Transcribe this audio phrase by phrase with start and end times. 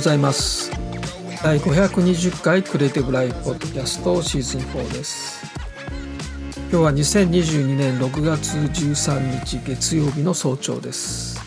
[0.00, 0.72] ございます。
[1.44, 5.44] 第520回クリエイティブライフポッドキャストシーズン4です。
[6.70, 11.38] 今日は2022年6月13日月曜日の早朝です。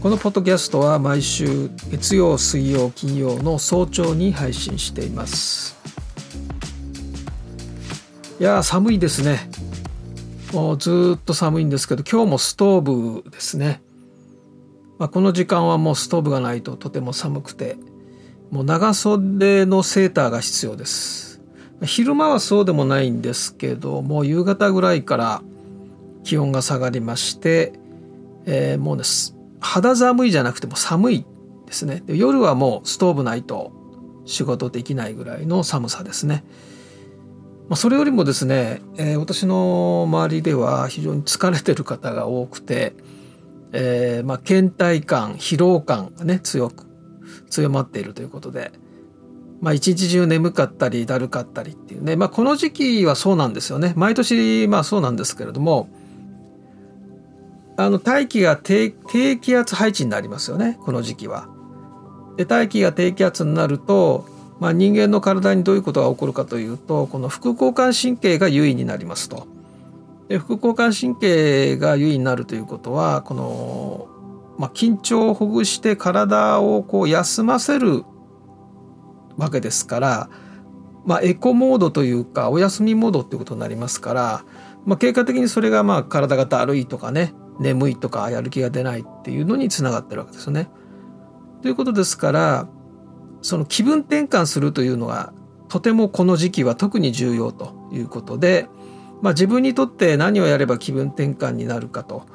[0.00, 5.76] このポッドキャストは毎週月曜水曜金曜の早朝に配信しています。
[8.40, 9.50] いや寒いですね。
[10.54, 13.82] もうずっと寒いんですけど今日もストーブですね。
[15.02, 17.76] まあ、この時間はもうストーブがないととても寒くて
[18.52, 21.42] もう長袖のセーターが必要です。
[21.82, 25.42] 昼間はそうでもないんですけどもう夕方ぐらいから
[26.22, 27.72] 気温が下がりまして、
[28.46, 29.34] えー、もうです。
[29.58, 31.26] 肌寒いじゃなくても寒い
[31.66, 32.04] ですね。
[32.06, 33.72] で夜はもうストーブないと
[34.24, 36.44] 仕事できないぐらいの寒さですね。
[37.68, 42.94] まあ、それよりもですね、えー、私の周りでは非常に疲れてる方が多くて、
[43.72, 46.86] えー、まあ、倦怠感疲労感がね強く
[47.48, 48.70] 強まっているということで、
[49.60, 55.88] まあ、一日中眠かったりだるかったりっていうね、まあ、この時期はそうなんですよね毎年まあそうなんですけれども
[57.76, 58.92] あの大気が低
[59.40, 61.48] 気圧配置になりますよねこの時期は。
[62.36, 64.26] で大気が低気圧になると、
[64.58, 69.46] まあ、人間の体にどういうことが起こるかというとこの副交感神経が優位になりますと。
[70.28, 74.08] で副交感神経が優位になるということはこの、
[74.58, 78.04] まあ、緊張をほぐして体をこう休ませる
[79.36, 80.30] わけですから、
[81.04, 84.44] まあ、エコモードというかお休みモードっていうことになりますから、
[84.86, 90.70] まあ、結果的にそれがまあ体がだるいとかね眠いとかやる気が出ないっていうのにつながってるわけですよね。
[91.60, 92.68] ということですから
[93.40, 95.32] その気分転換するというのが
[95.68, 98.68] とてもこの時期は特に重要ということで。
[99.22, 102.26] まあ、自分にとって何をやれば気分転換になるかと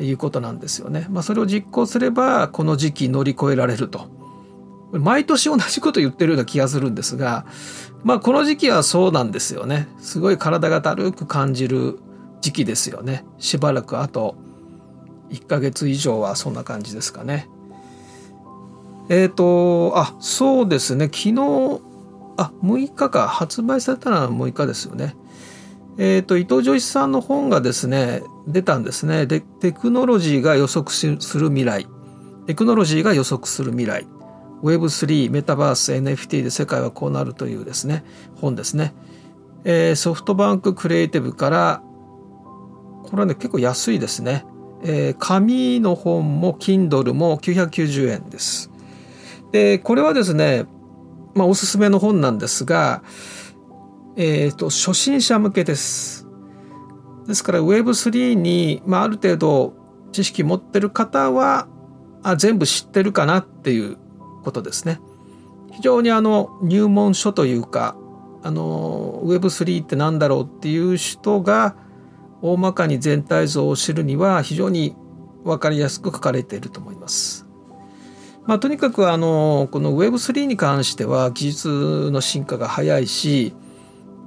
[0.00, 1.06] いうことなんですよね。
[1.10, 4.06] まあ、それを実行すればこの時期乗り越えられると。
[4.92, 7.44] 毎年同じこと言ってるような気がするんですが、
[8.04, 9.88] まあ、この時期はそうなんですよね。
[9.98, 11.98] すごい体がだるく感じる
[12.40, 13.24] 時期ですよね。
[13.38, 14.36] しばらくあと
[15.30, 17.48] 1ヶ月以上はそんな感じですかね。
[19.08, 21.06] えっ、ー、と、あ、そうですね。
[21.06, 21.80] 昨日、
[22.36, 23.26] あ、6日か。
[23.26, 25.16] 発売されたのは6日ですよね。
[26.00, 29.26] えーと、伊藤浄一さんの本がですね出たんですね。
[29.26, 31.86] でテクノロジーが予測する未来。
[32.46, 34.06] テクノロジーが予測する未来。
[34.62, 38.04] Web3 メタバース NFT で世界はこうなるというですね
[38.40, 38.92] 本ですね、
[39.64, 41.82] えー、ソフトバンククリエイティブから
[43.04, 44.44] これはね結構安いですね、
[44.82, 48.70] えー、紙の本も Kindle も990円です。
[49.52, 50.66] でこれはですね
[51.34, 53.02] まあおすすめの本なんですが
[54.20, 56.26] えーと、初心者向けです。
[57.28, 59.74] ですから Web3 に、まあ、ある程度
[60.10, 61.68] 知識持ってる方は
[62.24, 63.96] あ全部知ってるかなっていう
[64.42, 65.00] ことですね。
[65.70, 67.96] 非常にあの入門書というか
[68.42, 71.76] あの Web3 って何だろうっていう人が
[72.42, 74.96] 大まかに全体像を知るには非常に
[75.44, 77.46] 分かりやすく書かれていると思います。
[78.46, 83.54] まあ、とにかくあのこの Web3 に関しては技術の進化が早いし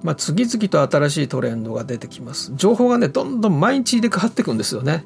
[0.03, 2.53] まあ、次々と新しいトレンドが出てきます。
[2.55, 5.05] 情報がね、どんどん毎日入れ替わっていくんですよね。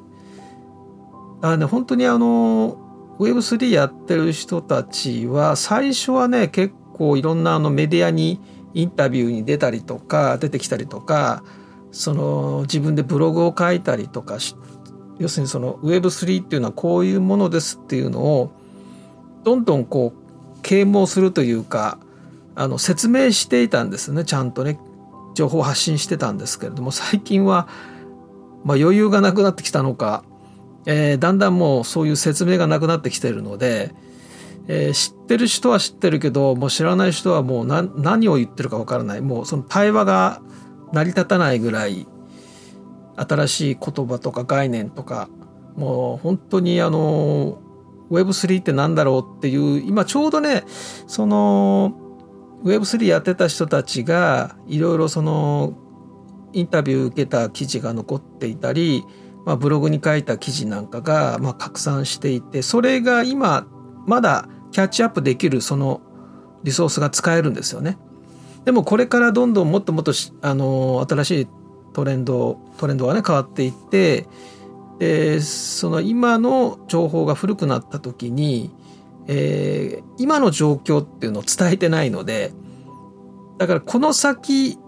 [1.42, 2.78] あね、本当にあの、
[3.18, 8.40] Web3 やってる人たちは、最初はね、結構いろんなあのメディアに
[8.74, 11.44] インタビューに出たりとか、出てきたりとか、
[11.92, 14.36] その自分でブログを書いたりとか
[15.18, 18.52] 要するにその Web3 っていうのはこういうものですっていうのを、
[19.44, 21.98] どんどんこう、啓蒙するというか、
[22.58, 24.80] あの説明していたんですねちゃんとね
[25.36, 27.68] 情報を発信してたんですけれども最近は、
[28.64, 30.24] まあ、余裕がなくなってきたのか、
[30.86, 33.94] えー、だんだんもうそういう説明がなくなってきてるので、
[34.66, 39.20] えー、知ってる人は知ってるけどもう知らない人はもう何を言ってるかわからない。
[39.20, 40.40] もうその対話が
[40.92, 42.06] 成り立たないぐらい
[43.16, 45.28] 新しい言葉とか概念とか
[45.76, 47.60] もう本当にあの
[48.10, 50.64] Web3 って何だろうっていう今ちょうどね
[51.06, 52.05] その
[52.64, 55.74] Web3 やってた人たちがいろいろその
[56.52, 59.04] インタビュー受けた記事が残っていたり、
[59.44, 63.66] まあ、ブログに書いた記事なんかがまあ拡散していてそれが今
[64.06, 66.00] まだキャッチアップできるその
[66.62, 67.98] リソースが使えるんですよね。
[68.64, 70.12] でもこれからどんどんもっともっと
[70.42, 71.48] あの新しい
[71.92, 74.26] トレンドトレンドがね変わっていって
[74.98, 78.70] でその今の情報が古くなった時に
[79.28, 82.52] えー、今の状況っていうのを伝えてないので
[83.58, 84.78] だからこの先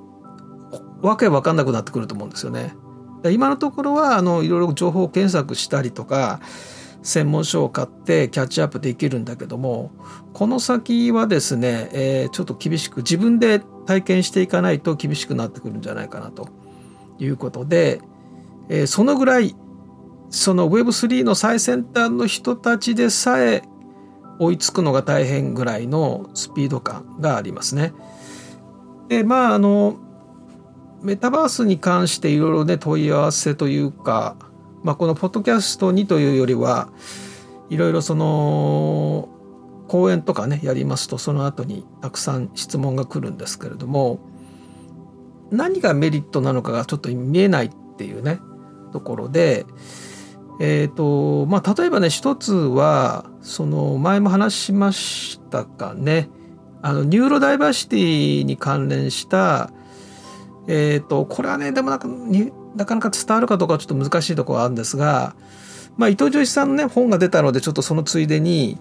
[1.02, 2.74] わけわかんなくなってくると思うんですよね。
[3.24, 6.40] 今のところはあのいろいろ情報検索したりとか
[7.02, 9.90] 専門書を買ってキャッチアップできるんだけども
[10.32, 16.48] この先はですね、えー、ちょっと厳しく自分で体験していかないと厳しくなってくるんじゃないかなと
[17.18, 18.00] いうことで、
[18.68, 19.56] えー、そのぐらい
[20.30, 23.62] その Web3 の最先端の人たちでさえ
[24.38, 27.92] 追いつくのが大変ぐらいのスピード感がありますね。
[29.08, 29.96] でまああの
[31.02, 34.36] メタバースに関していろいろね問い合わせというか、
[34.82, 36.88] まあ、このポッドキャストにというよりは
[37.70, 39.28] いろいろその
[39.86, 44.18] 講演とかねやりますとその後にたくさん質問が来るんですけれども
[45.50, 48.40] 何がメリットなのかがちょっと見えないっていうね
[48.92, 49.66] ところで
[50.60, 56.28] えーとまあ、例えばね一つはその前も話しましたかね。
[56.82, 59.70] あのニューロダイバーシティに関連した
[60.68, 65.34] えーと、これはねでもなかなかなか伝わるかどうかちょっと難しいところはあるんですが、
[65.96, 68.78] まあ、伊藤浄一さんのね本が出たのでちょっとそのついでに、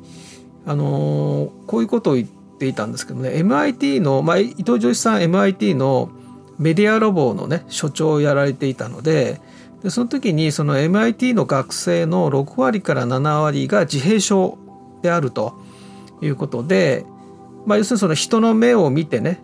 [0.66, 3.30] あのー、こういうことを言っていたんですけどね。
[3.30, 6.12] MIT の、まあ、伊藤浄一さん MIT の
[6.60, 9.40] メディアロボのね所長をやられていたので
[9.84, 14.58] でその時にその MIT の学生の6割から7割が自閉症
[15.02, 15.60] であると
[16.22, 17.06] いうことで、
[17.66, 19.42] まあ、要するにその人の目を見てね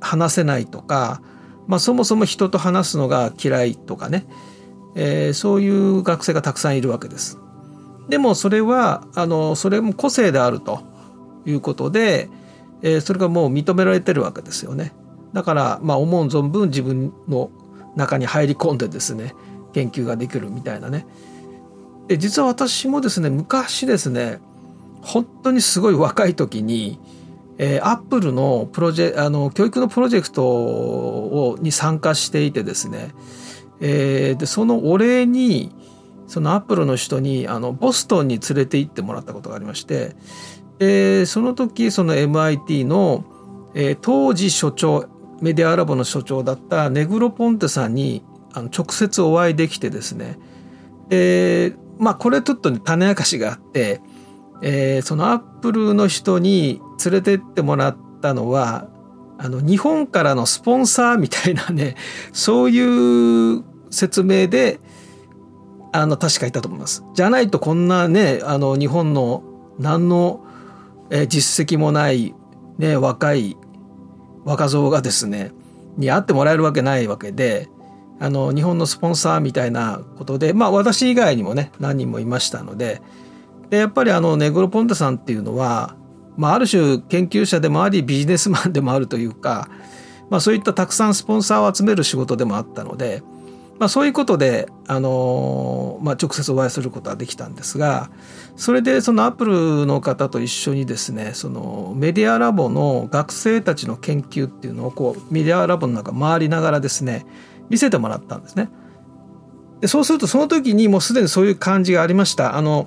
[0.00, 1.22] 話せないとか、
[1.66, 4.26] まあ、そもそも人と話すのが嫌いとかね、
[4.96, 7.38] えー、そういう学生がたくさんいるわけです。
[8.08, 10.82] でもそれはあのそれも個性であると
[11.46, 12.28] いうことで、
[12.82, 14.92] えー、それがもう認められてるわけですよね。
[15.32, 17.50] だからまあ思う存分自分の
[17.96, 19.34] 中に入り込んでですね
[19.72, 21.06] 研究ができるみたいなね。
[22.08, 24.40] で実は私もですね昔ですね
[25.02, 26.98] 本当にすごい若い時に、
[27.58, 33.14] えー、アップルのプロジェあの教育のプロジェクトをに参加していてですね、
[33.80, 35.72] えー、でそのお礼に
[36.26, 40.14] そのアップルの人にあのボストンに連れて行ってもらったことがありまして
[40.78, 43.24] でその時その MIT の、
[43.74, 45.06] えー、当時所長
[45.40, 48.22] メディアラボの所長だったネグロ・ポンテさんに
[48.52, 50.38] あの直接お会いできてですね
[51.08, 54.00] でまあこれちょっと、ね、種明かしがあって、
[54.62, 58.88] えー、そのアップルの人に連れてってもらったのは
[59.38, 61.96] あの日本からのスポンサーみたいなね
[62.32, 64.80] そういう説明で
[65.92, 67.02] あの確かいたと思います。
[67.14, 69.42] じゃないとこんなねあの日本の
[69.78, 70.44] 何の
[71.28, 72.34] 実績もない、
[72.78, 73.56] ね、若い
[74.44, 75.52] 若造がですね
[75.96, 77.68] に会ってもらえるわけないわけで
[78.18, 83.00] あの日本のスポンサーみたいなことでまあ私以外にもね何人もいましたので
[83.70, 85.96] でやっぱりあのネグロポンタさんっていうのは、
[86.36, 89.70] まあ、ある種研究者でもありビジネスマンでもあるというか、
[90.28, 93.22] まあ、そういったたくさんスポンサーを集める仕事でもあったので、
[93.80, 98.10] まあ、そういうことで、あのまあ、直接お会いすることはできたんですが
[98.54, 107.24] それでそのアップルの方と一緒にですねそのメディアラボの学生たちの研究っていうのをこうメディアラボの中回りながらですね
[107.70, 108.68] 見せてもらったんですね。
[109.80, 112.56] でそうするとその時にもうすでにそういう感じがありました。
[112.56, 112.86] あの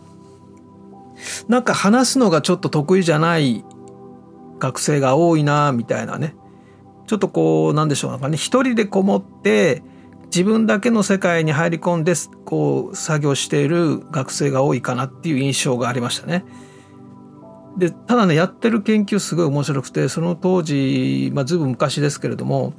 [1.48, 3.64] なんか話すのがちょっと得意じゃない
[4.60, 6.36] 学生が多いなみたいなね
[7.08, 9.82] ちょっとこうなんでしょうなんかね一人でこもって
[10.34, 12.14] 自分だけの世界に入り込んで
[12.44, 16.44] こう作業している学生が多いかなっていう印象がありましたね。
[17.78, 22.74] でただねやってる研究すごい面白くてその当時、まあ、ずいぶん昔ですけれども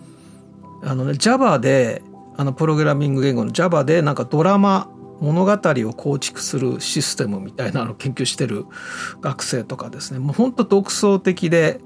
[0.82, 2.02] あのね Java で
[2.37, 8.66] あのプログラミング言語の Java でなんかドラマ物語を構築するシステムみたいなのを研究してる
[9.20, 11.80] 学生とかですねもうほんと独創的で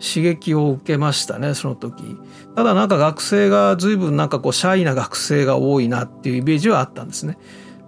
[0.00, 2.16] 刺激を受けましたねその時。
[2.54, 7.38] ただなんか学生が随分なんかこうシャイな学生が多いなっていうイメージはあったんですね。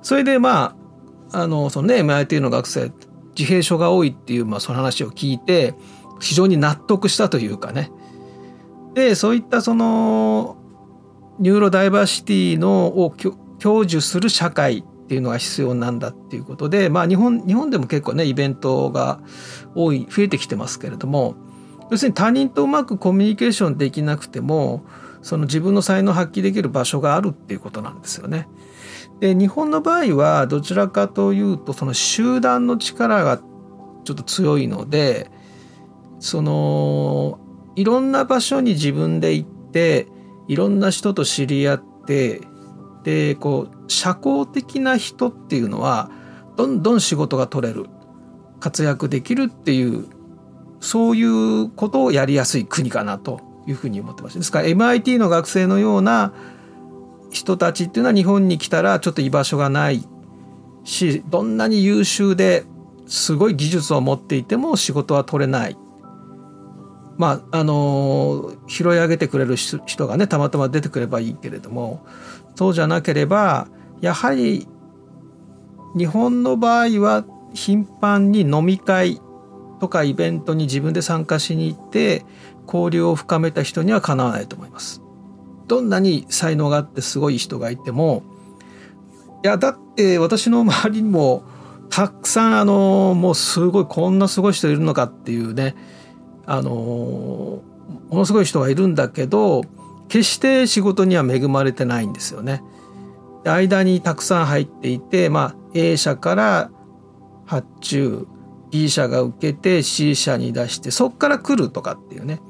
[0.02, 0.76] それでま
[1.32, 2.92] ああのそのね MIT の学生
[3.38, 5.74] 自閉症が多いっていう、まあ、その話を聞いて
[6.20, 7.90] 非常に納得したというかね。
[8.94, 10.56] でそういったその
[11.38, 13.14] ニューロダイバーシティのを
[13.60, 19.20] 享受する社会っていうのが必要なんだっていうことでまあ日本日本でも結構ねイベントが
[19.74, 21.34] 多い増えてきてますけれども
[21.90, 24.85] 要するに他人とうまくコミュニケーションできなくても
[25.23, 28.49] その自分の才能を発揮できる場所があるっていうことなんですよね。
[29.18, 33.38] で日本の場合はどちらかというとその集団の力が
[34.04, 35.30] ちょっと強いので
[36.20, 37.38] その
[37.76, 40.06] いろんな場所に自分で行って
[40.49, 42.40] いろんな人と知り合って
[43.04, 46.11] でこう社交的な人っていうのは
[46.56, 47.87] どんどん仕事が取れる
[48.59, 50.06] 活躍できるっていう
[50.80, 54.38] そういうことをやりやすい国かなというふうに思ってます。
[54.38, 56.32] ですから MIT の学生のような
[57.30, 60.06] 人たちっていうのは日本に来たらちょっと居場所がない
[60.84, 62.64] しどんなに優秀で
[63.06, 65.76] すごい技術を持っていても仕事は取れない。
[67.18, 72.02] まああの拾い上げてくれる人がねたまたま出てくればいいけれども
[72.54, 73.68] そうじゃなければ
[74.00, 74.66] やはり
[75.94, 79.20] 日本の場合は頻繁に飲み会
[79.80, 82.25] とかイベントに自分で参加しに行って
[82.66, 85.02] 交流を深めた人にはかなわないと思います。
[85.66, 88.25] どんなに才能があってすごい人がいても
[89.44, 91.44] いやだって私の周りにも
[91.90, 95.76] たくさんあのもうすごいこんなすごい人いるのかっていうね
[96.44, 97.62] あのも
[98.10, 99.62] のすごい人がいるんだけど
[100.08, 102.64] 決して仕事には恵まれてないんですよね。
[103.44, 106.70] 間にたくさん入っていて、まあ、A 社から
[107.46, 108.26] 発注
[108.70, 112.40] B 社が受けて C 社に出してそっから来るとかっていうね。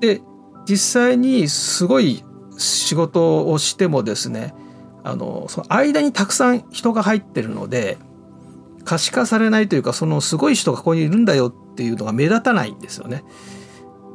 [0.00, 0.20] で
[0.66, 2.24] 実際にすごい
[2.58, 4.54] 仕事をしてもですね
[5.04, 7.98] あのその間にたくさん人が入ってるので
[8.84, 13.24] 可視化されないというかそのすごい人がここにいるんだよっていうのが目立たないんですよね。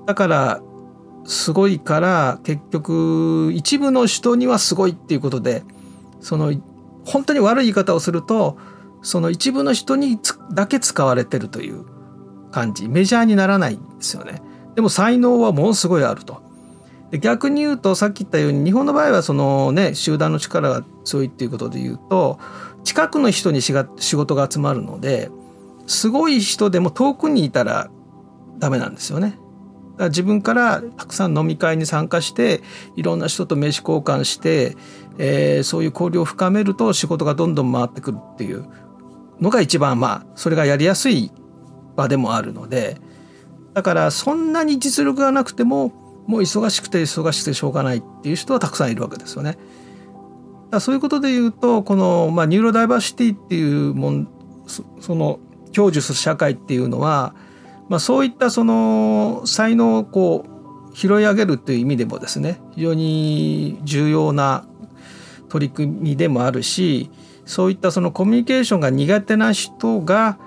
[0.05, 0.61] だから
[1.25, 5.63] すごいから結局一部の人にはすごいっていうことで
[6.21, 6.53] その
[7.05, 8.57] 本当に悪い言い方をすると
[9.07, 10.19] その一部の人に
[10.51, 11.85] だけ使われてるという
[12.51, 14.41] 感じメジャーにならないんですよね。
[14.75, 16.41] でも才能はものすごいあると。
[17.11, 22.37] で逆に言うとさっき言ったように日本の場合はそのね集団の力が強いっていうことで言うと
[22.83, 25.31] 近くの人に仕事が集まるので
[25.85, 27.89] すごい人でも遠くにいたら
[28.59, 29.39] ダメなんですよね。
[29.99, 32.61] 自分からたくさん飲み会に参加して
[32.97, 34.75] いろんな人と名刺交換して、
[35.17, 38.69] えー、そういう交流を深めると仕事がどんどん回ってくるっていう
[39.41, 41.31] のが一番まあそれがやりやすい
[41.95, 42.97] 場でもあるので
[43.73, 45.89] だからそんなに実力がなくても
[46.27, 49.57] もう忙しくて忙しくてしょうがないっていう人はたくさんいるわけですよね。
[50.79, 54.27] そういうことで言うとこの、まあ、ニューロダイバーシティっていうもん
[54.67, 55.39] その
[55.73, 57.33] 享受する社会っていうのは、
[57.87, 60.45] まあ、そういったその才能をこ
[60.91, 64.67] う拾い上げるという意味でもですね非常に重要な
[65.47, 67.09] 取り組みでもあるし
[67.47, 70.37] そういったそのコミュニケーションが苦手な人が、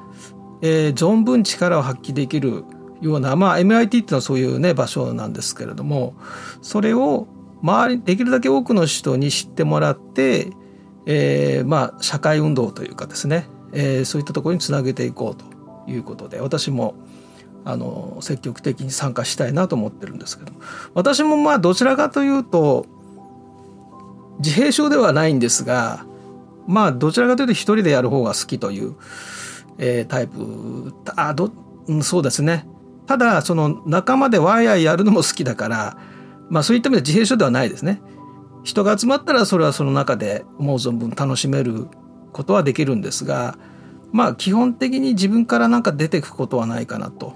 [0.61, 2.65] えー、存分力を発揮できる
[3.01, 6.15] ような、まあ、MIT っていうのはそういうね場所なんですけれども
[6.61, 7.27] それを
[7.63, 10.53] 周りできるだけ多くの人に知ってもらって、
[11.07, 16.95] えー、まあ社会運動というかですね、えー、そういったところにつなげていこうということで私も
[17.65, 20.53] あの積極的に参加したいなと思ってるんですけど
[20.93, 22.85] 私もまあどちらかというと
[24.39, 26.05] 自閉症ではないんですが
[26.67, 28.95] まあどちらかというと一人でやる方が好きという、
[29.79, 31.53] えー、タイプあど、
[31.87, 32.67] うん、そうですね
[33.07, 35.99] ただその仲間でワイヤーやるのも好きだから
[36.49, 38.03] まあそういった意味で自閉症ではないですね。
[38.63, 41.87] 人が集まったらそれはその中で思う存分楽しめる
[42.33, 43.57] ことはできるんですが
[44.13, 47.35] まあ基本的に自分からなんか出てくことはないかなと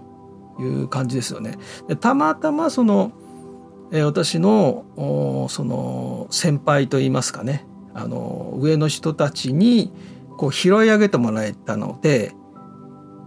[0.61, 1.59] いう感じですよね。
[2.00, 3.12] たまたまその、
[3.90, 4.85] えー、私の
[5.49, 9.93] その先輩といいますかねあの上の人たちに
[10.37, 12.35] こう拾い上げてもらえたので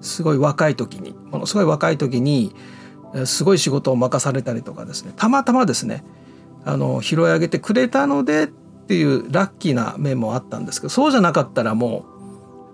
[0.02, 2.54] すごい若い時にものすごい若い時に
[3.26, 6.04] すごい仕事を任されたりとかですねたまたまですね
[6.66, 12.06] あの拾い上げてくれたのでっていうラッキーな面もあったんですけどそうじゃなかったらも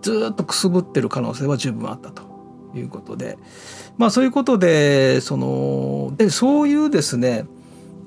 [0.02, 2.34] うずっとくすぶってる可能性は十分あったと。
[2.76, 3.38] いうことで。
[3.98, 7.46] まあそういうことでそのでそういうですね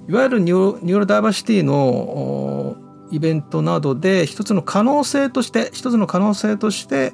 [0.08, 2.76] いわゆるニューロダイバーシティの
[3.10, 7.12] イベントなどで一つの可能性として一つの可能性として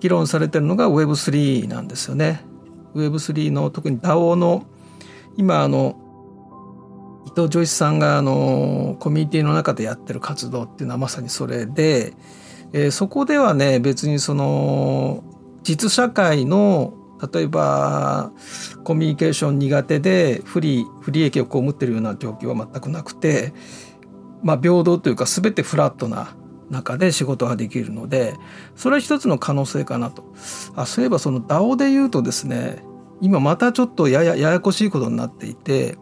[0.00, 2.44] 議論されてるのが Web3 なんですよね。
[2.94, 4.66] Web3 の特に DAO の
[5.36, 5.96] 今あの
[7.26, 12.14] 伊藤ジョイスさんがあのコミュニティの中でやってる活動っていうのはまさにそれで、
[12.72, 15.22] えー、そこではね別にその
[15.62, 16.94] 実社会の
[17.32, 18.32] 例えば
[18.82, 23.52] コミュニケーション苦手で不利不利益を被ってるような状況は全くなくて、
[24.42, 26.34] まあ、平等というか全てフラットな
[26.70, 28.34] 中で仕事ができるので
[28.76, 30.24] それは一つの可能性かなと。
[30.76, 32.84] あそういえばその DAO で言うとですね
[33.20, 35.96] 今またちょっとややややこしいことになっていて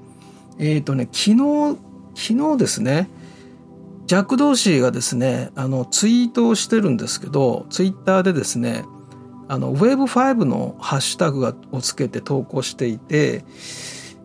[0.59, 1.79] えっ、ー、とね昨日
[2.15, 3.09] 昨日ですね
[4.07, 8.85] ジャック・ドーシーがですねあのツイートをしてるんですけどツイッターでですね
[9.49, 13.45] あの Web5 のハッシュタグをつけて投稿していて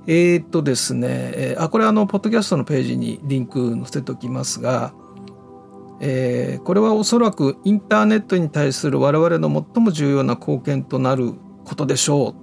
[0.08, 4.94] えっ、とですね、えー、あこれあのポッドキャストのページにリンク載せておきますが
[6.06, 11.34] えー、これはおそらくインターネットに対する我々の最も重要な貢献となる
[11.64, 12.36] ことでしょ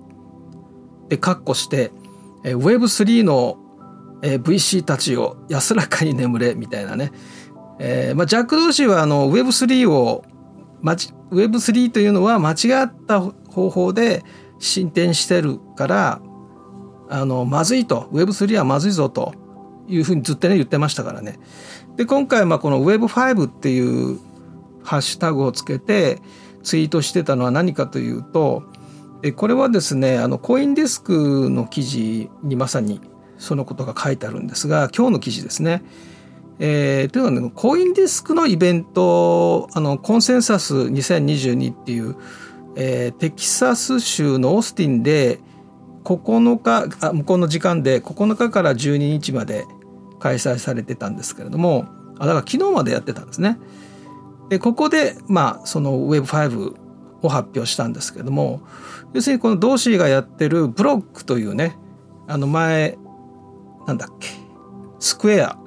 [1.07, 1.11] う。
[1.11, 1.93] で、括弧して、
[2.43, 3.59] えー、Web3 の、
[4.23, 7.12] えー、VC たちを安らかに眠れみたいなね。
[7.79, 10.25] えーまあ、ジャック・ドーシーはあの Web3 を
[10.83, 14.23] Web3 というのは間違った方法で
[14.59, 16.21] 進展してるから
[17.11, 19.35] あのまずいと Web3 はまずいぞと
[19.88, 21.38] いうふうにずっとね言ってましたからね。
[21.97, 24.19] で今回まあこの Web5 っていう
[24.85, 26.23] ハッシュタグをつけて
[26.62, 28.62] ツイートしてたのは何かというと
[29.37, 33.00] これはですねあのコインデスクの記事にまさに
[33.38, 35.83] そのことが書いてあるんですが今日の記事ですね。
[36.62, 42.17] えー、というのは、ね、コインデスクのイベントあのコンセンサス2022っていう、
[42.76, 45.40] えー、テキサス州のオースティンで
[46.04, 49.66] 9日あ向こうの時間で9日から12日まで
[50.19, 51.87] 開催されてたんですけれども
[52.19, 53.59] あだから昨日までやってたんですね。
[54.49, 56.75] でここでまあその Web5
[57.23, 58.61] を発表したんですけれども
[59.12, 61.78] 要するにこのドーシーがやってるブロックというね
[62.26, 62.99] あの前
[63.87, 64.28] なんだっけ
[64.99, 65.59] スクエア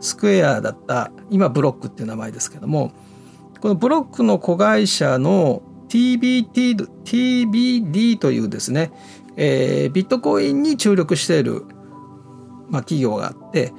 [0.00, 2.92] スクエアだった今ブロックっていう名前ですけども
[3.60, 5.62] このブロックの子会社の
[5.96, 8.92] TBT TBD というですね、
[9.36, 11.64] えー、ビットコインに注力している、
[12.68, 13.72] まあ、企業があって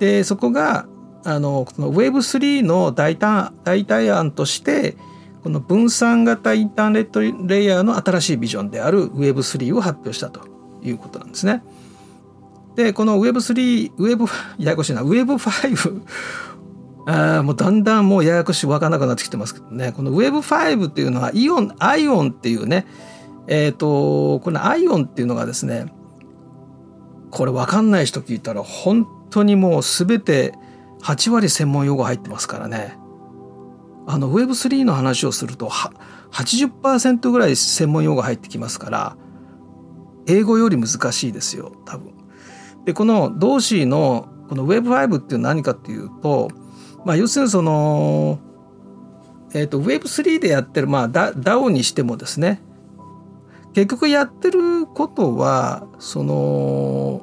[0.00, 0.88] でそこが
[1.24, 4.96] あのこの Web3 の代替代替案として
[5.44, 10.48] この分散型インターネットレイヤーの新しいビジョンである Web3 を発表したと
[10.82, 11.62] いうことなんですね。
[12.74, 14.24] でこの Web3 Web
[14.58, 16.02] ややこしいな Web5
[17.06, 22.86] あもうだんだんもうややこしい分からなくなってきてますけどねこの Web5 っていうのはイオンアイオンっていうね
[23.46, 25.92] えっ、ー、とこのアイオンっていうのがですね
[27.30, 30.54] これ分かんない人聞いたら本当にもう全て
[31.02, 32.96] 8割専門用語入ってますからね
[34.06, 39.16] あの Web3 の話をすると80%ぐらい専門用語入ってきますから
[40.26, 42.14] 英語より難しいですよ多分。
[42.84, 46.50] でこのドーシーのこの Web5 っていうのは何かっていうと、
[47.04, 48.38] まあ、要するにその、
[49.52, 52.62] えーと、Web3 でやってる、まあ、DAO にしてもですね
[53.74, 57.22] 結局やってることはその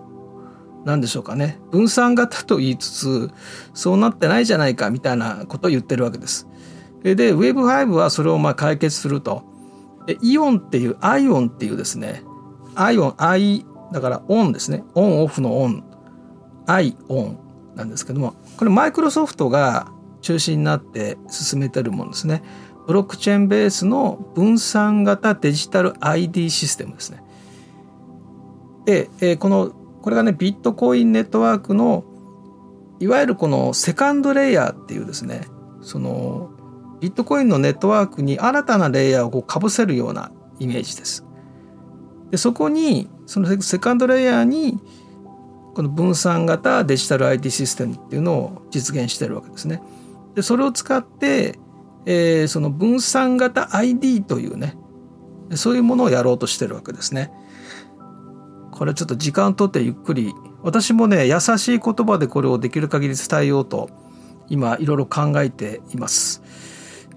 [0.85, 3.31] 何でしょうかね分散型と言いつつ
[3.73, 6.47] そうなってないじゃないかみたいなことを言ってるわけです。
[7.03, 9.43] で Web5 はそれをまあ解決すると。
[10.07, 12.23] でイオンっていうアイオンっていうですね
[12.73, 15.83] アイオンアイだからオンですねオンオフのオン
[16.65, 17.37] アイオン
[17.75, 22.43] なんですけどもこれマイクロソフトが中心になって進めてるものですね
[22.85, 27.23] ブロックチェーンベースの分散型デジタル ID システムですね
[28.85, 29.71] で、え、この
[30.03, 32.03] これがねビットコインネットワークの
[32.99, 35.47] いわゆるこのセカンドレイヤーっていうですね
[35.81, 36.51] その
[36.99, 41.25] ビットコインのネットワークに新たなレイヤーをこうかぶせるようなイメージです。
[42.29, 44.79] でそこにそのセカンドレイヤーに
[45.73, 49.81] この分散型デジタル IT システムっていうのを実現してるわけですね。
[50.35, 51.59] でそれを使って、
[52.05, 54.77] えー、その分散型 ID というね
[55.55, 57.31] そういうものをやろうとしてるわけですね。
[58.71, 63.89] これちょっと時間とってゆっくり私もね優しい言葉でこれをできる限り伝えようと
[64.49, 66.41] 今いろいろ考えています。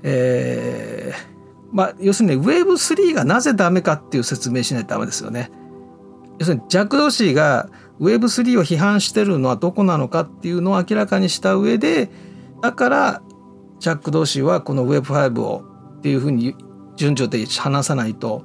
[0.03, 5.51] えー、まあ要するに Web3 がなぜダメかっていう説明しないとダメですよね。
[6.38, 7.69] 要するにジャック・ドシーが
[8.00, 12.11] Web3 を批判してるのはどこなのかっていうのを明らかにした上で
[12.61, 13.22] だから
[13.78, 15.64] ジャック・ドシーはこの Web5 を
[15.98, 16.57] っていうふうに
[16.96, 18.44] 順序で話さないと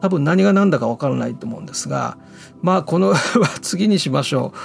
[0.00, 2.18] 多分何が何だか分からないと思うんですが
[2.62, 3.14] まあこの
[3.62, 4.58] 次にしましょう。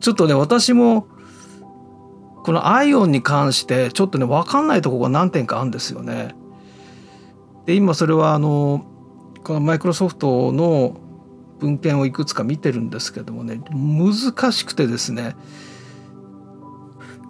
[0.00, 1.06] ちょっとね私も
[2.44, 6.34] このアイオンに関してちょっとね分かんないとこが何点かあるんですよね。
[7.66, 8.84] で今それはあの
[9.44, 10.96] このマイクロソフトの
[11.58, 15.36] 文献をいくつか見てるんですけどもね難しくてですね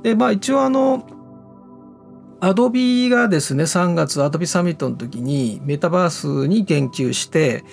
[0.03, 1.07] でまあ一応あの
[2.41, 7.65] アドビがですね3月アドビサミットの時にメタバースに言及して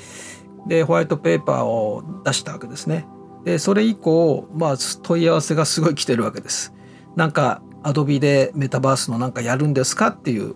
[0.67, 3.05] でホワイトペーパーを出したわけですね。
[3.43, 6.73] でそれ以降まあ問い合わせがすごい来てるわけです。
[7.15, 10.55] なんかアドビでメタバースのなんかやるんですかっていう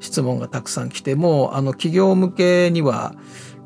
[0.00, 3.14] 質問がたくさん来てもあの企業向けには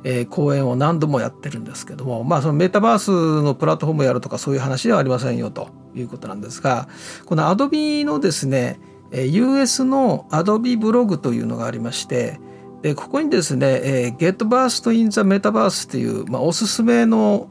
[0.04, 6.88] えー、講演を何度もやってるんですけども、まあ、そのメタバースのプラットフォームをやるとかそういう話ではありませんよということなんですが
[7.26, 8.80] この Adobe のですね
[9.12, 12.40] US の Adobe ブログというのがありまして
[12.82, 17.48] でここにですね、えー、Get Burst in the Metaverse という、まあ、おすすめの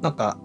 [0.00, 0.38] なんか、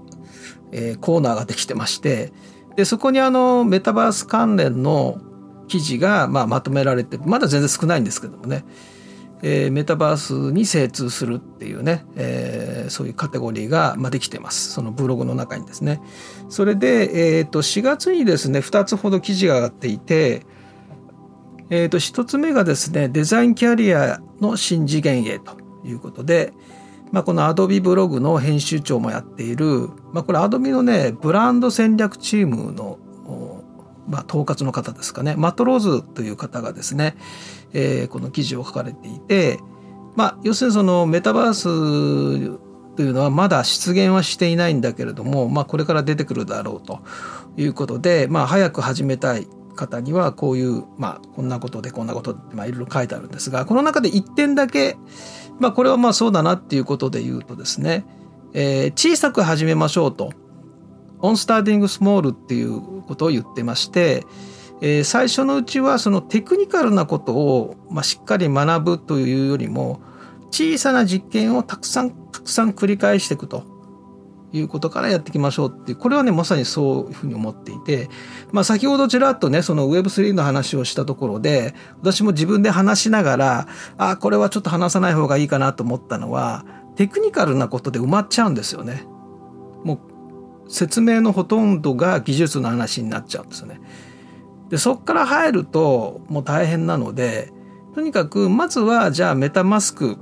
[0.72, 2.32] えー、コーナーができてまして
[2.76, 5.20] でそこにあのメタバース関連の
[5.68, 8.64] 記事が、まあ、まとめられてまだ全然少ないんですけどもね。
[9.44, 14.72] えー、メタバースに精通するっていうね、えー、そういうカテゴリーが、まあ、できてます。
[14.72, 16.02] そのブログの中にですね。
[16.50, 20.46] それで、えー、と4月にですね2つほど記事が上がっていて
[21.70, 26.54] えー、と1つ目がですねデザインキャリアの新次元へということで、
[27.12, 33.00] まあ、この Adobe ブログの編集長もやっている、まあ、これ Adobe のねブランド戦略チームの
[34.08, 37.16] まあ、統括の方ですかねマット・ローズという方がですね、
[37.74, 39.60] えー、この記事を書かれていて、
[40.16, 42.58] まあ、要するにそのメタバース
[42.96, 47.00] というのはまだ出現はしていないんだけれども、まあ、これから出てくるだろうと
[47.56, 54.98] いうことで、まあ、早く始めたい方にはこういう、まあ、こんなことでこんなことってまいろいろ書いてあるんですがこの中で1点だけ、
[55.60, 58.04] まあ、これはまあそうだなっていうことで言うとですね、
[58.54, 60.34] えー、小さく始めましょうと。
[61.22, 64.24] オンスターディングスモールっていうことを言ってまして、
[64.82, 70.02] えー、最初のうちはそのテクニカルなことを、まあ、しっかり学ぶというよりも
[70.52, 73.64] 小さな実験をたくさんたくさん繰り返していくと
[74.54, 78.10] いうことからやっていきましょうっていうこれはねまさにそういうふうに思っていて、
[78.52, 89.06] まあ、先ほどちらっとねその Web3 の話をしたところで私も自分で話しながらあこれはちょっと話さない方がいいかなと思ったのはテクニカルなことで埋まっちゃうんですよね。
[90.70, 93.80] 説明のほとんどが技術の話になっちゃうんですよね。
[94.70, 97.54] でそっから入るともう大変なので
[97.96, 100.18] とにかくまずはじゃあメタマスク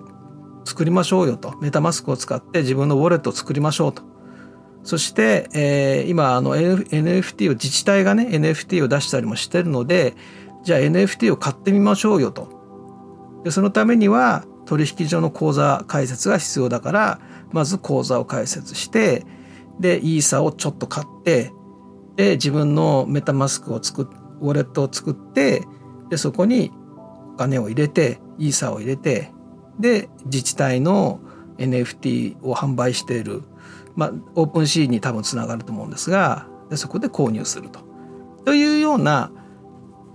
[0.66, 1.58] 作りましょうよと。
[1.62, 4.04] メタマスクを使って自分のウォレットを作りましょうと。
[4.84, 10.16] そして、えー、今あの NFT を自治体がね NFT を出したりもしてるので
[10.64, 13.42] じゃあ NFT を買ってみましょうよと。
[13.44, 17.20] でそのためには取引所の口座開設が必要だから
[17.52, 19.26] まず口座を開設して
[19.80, 21.52] でイーサをちょっと買って
[22.16, 24.06] で自分のメタマスクを作っ
[24.42, 25.64] ウォレットを作って
[26.10, 26.72] でそこに
[27.34, 29.32] お金を入れてイーサを入れて
[29.80, 31.20] で自治体の
[31.58, 33.44] NFT を販売している、
[33.96, 37.80] まあ、オープンシーンに多分つながると思うんですがでそこで購入すると。
[38.46, 39.32] というような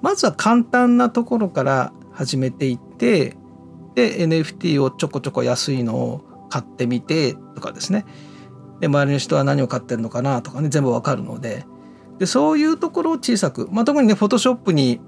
[0.03, 3.37] まずは簡単なところから始めていって
[3.95, 8.07] で NFT をちょこちょこ安いのを買ってみてとかですね
[8.81, 11.65] で周りの人は何を買ってるのかなとかね全部わかるので。
[12.19, 15.01] でそういうところを小さく、まあ、特にねフォトショップに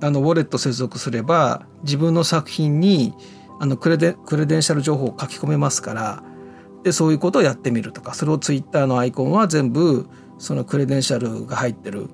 [0.00, 3.14] あのウォレット接続すれば自分の作品に
[3.58, 6.22] あのクレデクレデンシャル情報を書き込めますから
[6.84, 10.08] でそういうことをやってみるとかそれをツイッターのアイコンは全部
[10.38, 12.08] そのクレデンシャルが入ってる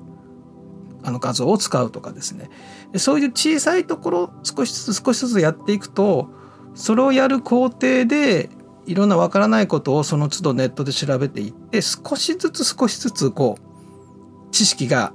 [1.03, 2.51] あの画像を使うとかですね。
[2.93, 6.31] でそういう小さいところ少しずつ少しずつやっていくと
[6.75, 8.51] それをやる工程で
[8.89, 15.13] いろんなわからないことをその都度ネットで調べていって少しずつ少しずつこう知識が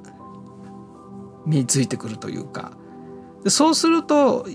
[1.48, 2.74] 身についてくるというか
[3.44, 4.48] でそうすると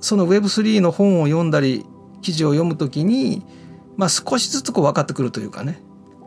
[0.00, 1.86] その Web3 の本を読んだり
[2.22, 3.46] 記事を読むときに、
[3.96, 5.80] まあ、少しずつこう分かってくるというかね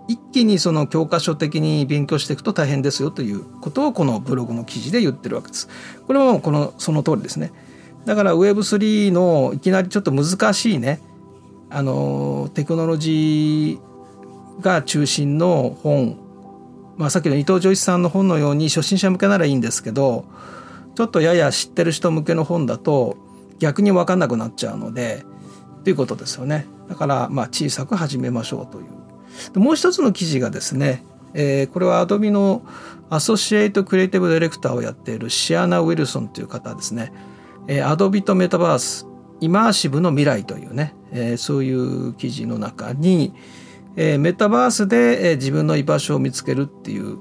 [0.07, 5.69] 一気にその教科書的に勉強していくと大変ですよということをこのブログの記事で言ってるわけです。
[6.05, 7.53] これはもうこのその通りですね。
[8.03, 10.99] だから Web3 のいきなりちょっと難しいね
[11.73, 16.19] あのテクノロジーが中心の本、
[16.97, 20.25] まあ、さっきの伊藤穰一さんの本のように初心者向けならいいんですけど
[20.93, 23.17] ちょっとやや知ってる人向けの本だと
[23.57, 25.25] 逆に分かんなくなっちゃうので
[25.83, 26.65] ということですよね。
[26.87, 28.83] だからまあ小さく始めましょうとい
[29.55, 29.59] う。
[29.59, 32.61] もう一つの記事がですね、えー、これはアドビの
[33.09, 37.11] アソシエイトクリエイティブディレクターをやっているシアナ・ウィルソンという方ですね、
[37.67, 39.07] えー、アドビとメタバース
[39.39, 43.33] イマーシブの未来というね、えー、そういう記事の中に、
[43.95, 47.19] えー、メタバースで、えー、自分の居場所を見つけるっていう、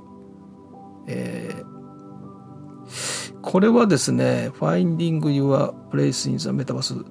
[1.06, 7.04] えー、これはですね Finding Your Place in the Metaverse、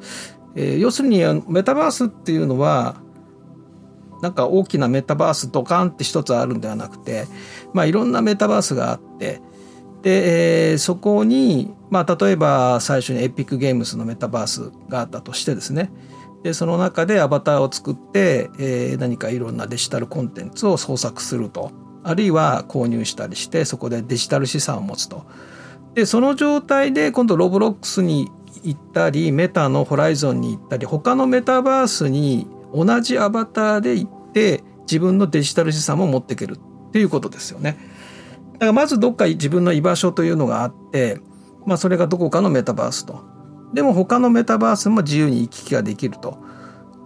[0.55, 3.01] えー、要するにメタバースっていうのは
[4.21, 7.25] なんか大きなメタバースドカンって一つあるんではなくて、
[7.73, 9.41] まあ、いろんなメタバースがあって
[10.01, 15.91] で、えー、そこに、まあ、例えば最初にエピックゲームスのメタバースがあったとしてですね。
[16.43, 21.71] でその中でアバターを作って、えー、何かいろんなデジタルコンテンツを創作すると。
[22.03, 25.25] あるいは購入したりしてそこでデジタル資産を持つと。
[25.93, 28.31] でその状態で今度ロブロックスに
[28.63, 37.77] 行ったりメタのホライゾンに行ったり他のメタバースに同じアバターで行って自分のデジタル資産も持っていけるっていうことですよね。
[38.61, 41.19] だからまずどっか自分の居場所というのがあって、
[41.65, 43.23] まあ、それがどこかのメタバースと。
[43.73, 46.37] でも他のメタバースも自由に行き来ができると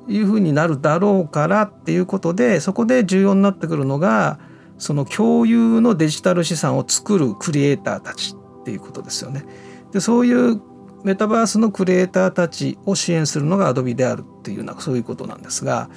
[0.10, 4.38] いうふうになるだろうからっていうことでそこで重要になってくるのが
[4.80, 9.46] その共有のデジタル資産を作るクリエイターたちっていうことですよね。
[9.94, 10.62] でそういう
[11.06, 15.90] メタバースのクリエイターたちを支援するのが Adobe であるっていうようなそういうことなんですが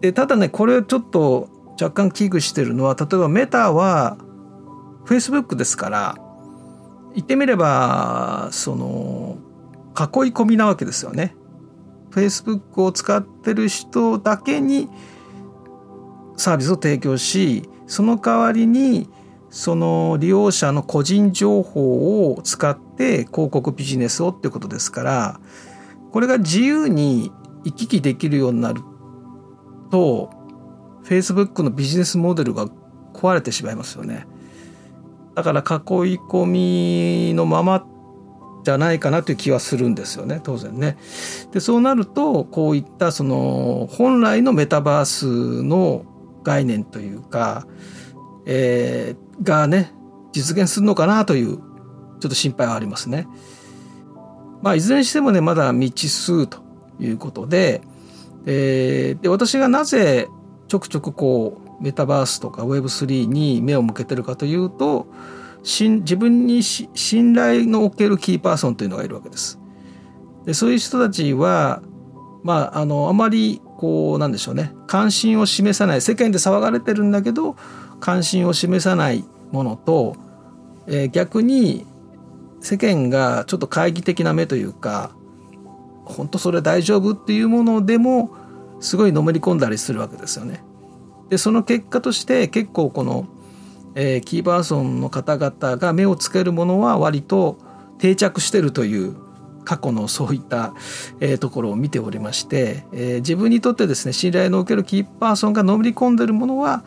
[0.00, 1.50] でただねこれちょっと
[1.80, 4.16] 若干危惧してるのは例えばメタは
[5.06, 6.16] Facebook ですから
[7.14, 9.38] 言ってみればその
[9.96, 11.34] 囲い込みなわけですよね。
[12.10, 14.88] Facebook を使ってる人だけに
[16.36, 19.08] サービスを提供しその代わりに
[19.50, 25.40] その利用者の個人情報を使って広告ビジネスをっていうことですから
[26.12, 27.32] これが自由に
[27.64, 28.82] 行き来できるようになる
[29.90, 30.30] と
[31.04, 32.66] Facebook のビジネスモデルが
[33.12, 34.26] 壊れてしまいますよね。
[35.36, 35.64] だから囲い
[36.18, 37.86] 込みのまま
[38.64, 40.96] じゃないかなという気はするんですよね当然ね。
[41.52, 46.04] でそうなるとこういったその本来のメタバースの
[46.42, 47.66] 概念というか、
[48.46, 49.92] えー、がね
[50.32, 53.28] 実現するのかなというちょっと心配はありますね。
[54.62, 56.58] まあ、いずれにしてもねまだ未知数と
[56.98, 57.82] いうことで,、
[58.46, 60.28] えー、で私がなぜ
[60.66, 65.06] ちょくちょくこうメタバースとか Web3 に目を向けてるかというと
[65.62, 69.58] 自分に信頼のおけるキーパーソンというのがいるわけです。
[70.44, 71.82] でそういう人たちは
[72.44, 77.56] まああのあまりこうなんでしょうね関心を示さない世間で騒がれてるんだけど
[77.98, 80.16] 関心を示さないものと、
[80.86, 81.84] えー、逆に
[82.60, 85.10] 世間がちょっと懐疑的な目というか
[86.04, 88.30] 本当それ大丈夫っていうものでも
[88.80, 90.62] すごいのめり込んだりするわけですよね。
[91.28, 93.26] でその結果として結構この、
[93.94, 97.58] えー、キーパーソンの方々が目をつけるものは割と
[97.98, 99.16] 定着してるという
[99.64, 100.74] 過去のそういった、
[101.20, 106.84] えー、ところを見ておりまして、えー、自分にとってですね信頼のおけるキーパーソンがのめり込んでるものは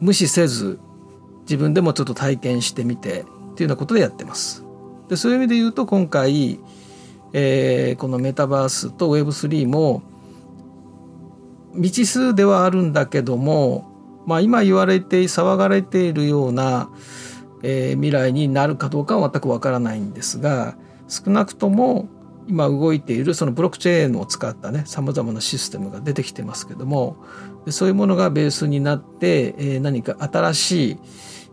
[0.00, 0.78] 無視せず
[1.42, 4.64] 自分でもちょっと体験してみてっていうようなことでやってます。
[5.08, 6.58] でそういう意味で言うと今回、
[7.32, 10.02] えー、このメタバースと Web3 も
[11.74, 13.90] 未知数ではあるんだけども、
[14.26, 16.90] まあ、今言われて騒がれているような、
[17.62, 20.76] えー、未来になるかどうかは全くわからないんですが
[21.08, 22.08] 少なくとも
[22.46, 27.16] 今動いているそのブロックチェーンを使ったねさまざまなシステムが出てきてますけども
[27.70, 30.96] そういうものがベースになって、えー、何か新しい、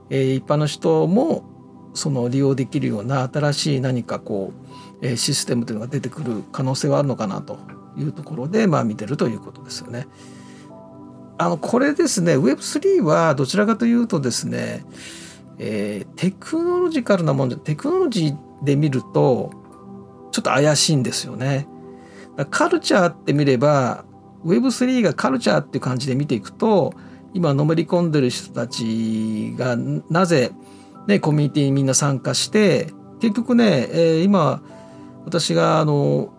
[0.10, 1.46] えー、一般の人も
[1.94, 4.54] その利用できるような新しい何かこ
[5.02, 7.58] う、えー、システムというのが出てくる可能性はあるのかなと
[7.98, 10.08] いうところで、まあ、見てるということですよね。
[11.38, 14.86] あのこれですね Web3 はどちらかというとですね、
[15.58, 19.52] えー、テクノロジカルなもんでテクノロジーで見ると
[20.32, 21.68] ちょっと怪しいんですよね。
[22.52, 24.06] カルチャーって見れば
[24.46, 26.94] Web3 がカルチャーっていう感じで見ていくと
[27.34, 29.76] 今のめり込んでる人たちが
[30.10, 30.52] なぜ、
[31.08, 34.62] ね、コミュニティにみんな参加して結局ね、えー、今
[35.26, 36.34] 私があの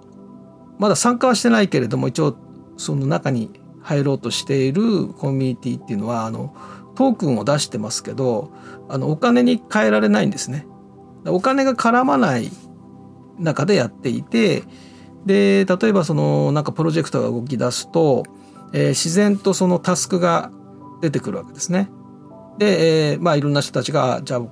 [0.82, 2.36] まだ参加はしてないけれども一応
[2.76, 6.56] その中に入ろうとしているコミュニティっていうのはあの
[6.96, 8.50] トークンを出してますけど
[8.88, 10.66] あのお金に換えられないんですね。
[11.24, 12.50] お金が絡まない
[13.38, 14.64] 中でやっていて
[15.24, 18.24] で例えばそのなんかプロジェクトが動き出すと、
[18.72, 20.50] えー、自然とそのタスクが
[21.00, 21.90] 出てくるわけですね。
[22.58, 24.42] で、えー、まあいろんな人たちがじゃあ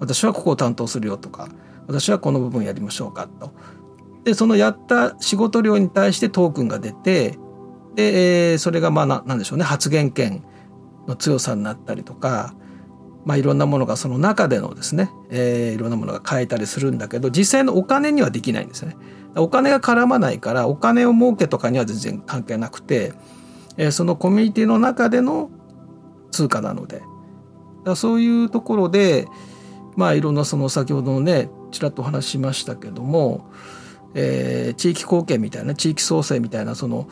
[0.00, 1.50] 私はここを担当するよとか
[1.86, 3.52] 私はこの部分やりましょうかと。
[4.24, 7.38] でそのやった仕事量に対してトークンが出て
[7.94, 10.44] で、えー、それがまあなんでしょうね発言権
[11.06, 12.54] の強さになったりとか
[13.24, 18.96] まあ、いろんなものがその中でのですね、えー、いろんなものが変えたりするんだけど実際のお金にはできないんですね。
[19.36, 23.14] お金が絡まないからお金を儲けとかには全然関係なくて、
[23.78, 25.50] えー、そのコミュニティの中での
[26.32, 27.02] 通貨なので
[27.84, 29.26] だそういうところで
[29.96, 33.46] まあいろんなその先ほどのねちらっとお話ししましたけども、
[34.14, 37.08] えー、地域貢献みたいな地域創生みたいなその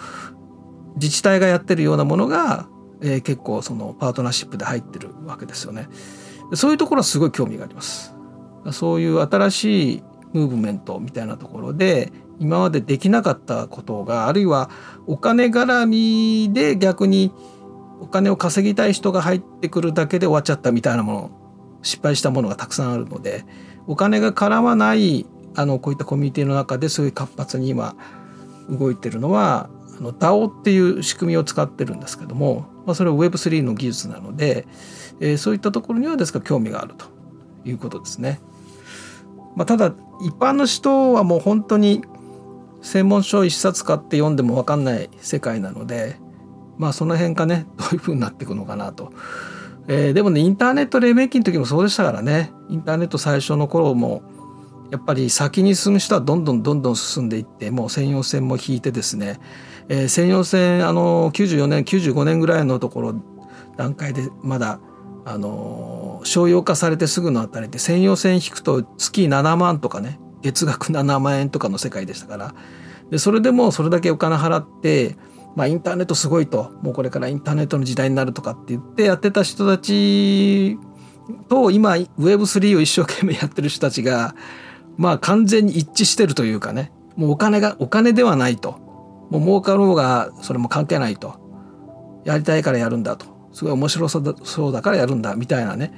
[0.97, 2.69] 自治体がやってるようなものが
[3.03, 5.89] えー、結構そのパートナーシップで入ってるわけですよね。
[6.55, 8.15] そういうところはすごい興味があります。
[8.73, 14.71] そういう新しいムーブメントみたいなところで今までできなかったことがあるいは
[15.07, 17.33] お金絡みで逆に
[18.01, 21.31] お金を稼ぎたい人が入ってくるだけで終わっちゃったみたいなもの
[21.83, 23.45] 失敗したものがたくさんあるので
[23.87, 27.97] お金が絡まないあのこういったコミュニティの中でそうい活発に今
[28.69, 34.67] 動いてるのはあの DAO っていう仕組みを使ってるんですけどもまあ、それは Web3 の技術なので、
[35.21, 37.07] えー、そういったところにはですから興味があると
[37.65, 38.41] いうことですね。
[39.57, 42.03] まあ、ただ一般の人はもう本当に
[42.83, 46.17] 専門書一冊買って読んでも分かんない世界なので
[46.79, 49.13] まあその辺がねどういうふうになっていくのかなと。
[49.89, 54.23] えー、でもねインターネット黎明期の時もそうでしたからねインターネット最初の頃も
[54.91, 59.39] やっぱり先に進む人はどんどんどんどん進んでいってもう専用線も引いてですね。
[59.89, 63.15] えー、専用線あの94年95年ぐらいのところ
[63.77, 64.81] 段階でまだ
[65.25, 72.55] あの商用化されてすぐのあたりで専用線引くと月7万とかね月額7万円とかの世界でしたから。
[73.11, 75.17] でそれでもそれだけお金払って
[75.57, 80.79] まあ、インターネットすごいともうこれからインターネットの時代になるとかって言ってやってた人たち
[81.49, 84.35] と今 Web3 を一生懸命やってる人たちが
[85.01, 86.93] まあ完全に一致してるというかね。
[87.17, 88.73] もうお金がお金ではないと。
[89.31, 91.41] もう儲かろうがそれも関係ないと。
[92.27, 93.25] やりたいからやるんだと。
[93.55, 95.95] すごい面白そうだそうだからやるんだみたいなね。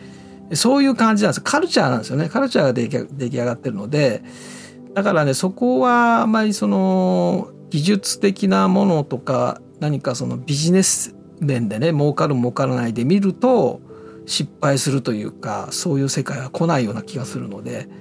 [0.55, 2.29] そういう感じなんですカルチャーなんですよね。
[2.29, 4.23] カルチャーが出来上がってるので。
[4.95, 13.81] だからねそこはあまりその技術的なものとか何かそのビジネス面でね儲かる儲からないで見ると
[14.27, 18.01] 失敗するというかそういう世界は来ないような気がするので。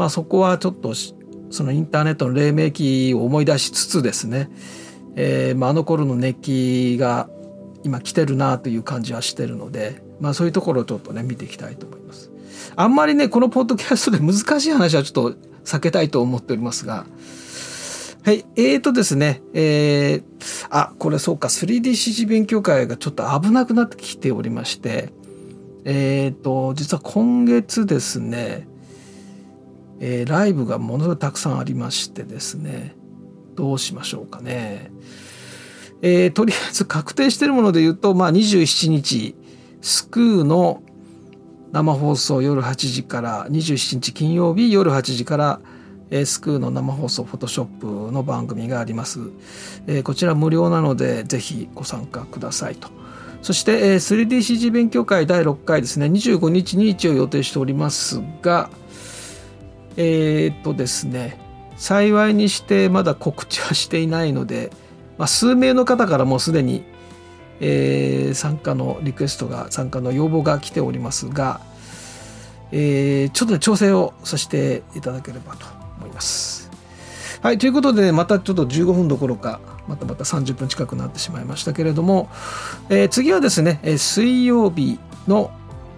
[0.00, 4.48] まあそこはちょっとそのインターネットの黎明期を思い出しつつですね、
[5.14, 7.28] えー、まああの頃の熱気が
[7.84, 12.30] 今来てるなという感じはしてるので、まあ、そういうところをちょっとね見ていきたいと思います。
[12.76, 17.04] あんまりねこのポッドキャストで難しい話はちょっと避けたいと思っておりますが
[18.22, 18.46] はい。
[18.56, 19.42] えーとですね。
[19.52, 21.48] えー、あ、これそうか。
[21.48, 25.12] 3DCG 勉強会がちょっと危なくなってきておりまして、
[25.84, 28.66] えーと、実は今月ですね、
[30.00, 32.96] えー、ライブがものすごいたくさんありましてですね、
[33.54, 34.90] どうしましょうかね。
[36.02, 39.36] えー、とりあえず確定しているもので言うと、まあ、27日、
[39.82, 40.82] スクーの
[41.72, 45.60] 生放送夜8時から、27日金曜日夜8時から、
[46.10, 47.66] えー、スクーの生放送フォトショッ
[48.06, 49.20] プの番組があります、
[49.86, 52.88] えー、こちら無料なのでぜひご参加くださいと。
[53.42, 56.06] そして、えー、3DCG 勉強会第6回ですね。
[56.06, 58.70] 25日に一応予定しておりますが
[59.96, 61.38] えー、っとですね
[61.76, 64.70] 幸いにしてまだ告知はしていないので、
[65.16, 66.84] まあ、数名の方からもうすでに、
[67.60, 71.62] えー、参加のリクエストが参加の要望が来ておりますが、
[72.70, 76.70] えー、ちょっと、調整をさせていただければと思います。
[77.42, 82.28] はい、ということで、またちょっと15分どころか、またまた30分近くなってしまいましたけれども、
[82.90, 85.50] えー、次はですね、水曜日の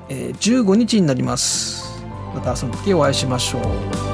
[0.08, 1.91] 15日になります。
[2.34, 4.11] またその時お会いしましょう。